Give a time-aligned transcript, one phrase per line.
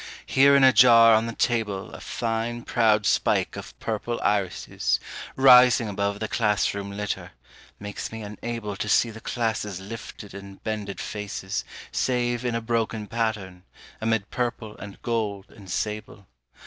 [0.25, 4.99] Here in a jar on the table A fine proud spike of purple irises
[5.35, 7.33] Rising above the class room litter,
[7.79, 13.05] makes me unable To see the class's lifted and bended faces Save in a broken
[13.05, 13.61] pattern,
[14.01, 16.25] amid purple and gold and sable.